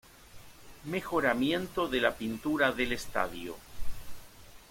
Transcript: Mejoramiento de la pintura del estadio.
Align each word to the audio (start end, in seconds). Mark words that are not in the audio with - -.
Mejoramiento 0.83 1.87
de 1.87 2.01
la 2.01 2.15
pintura 2.17 2.71
del 2.71 2.91
estadio. 2.93 3.55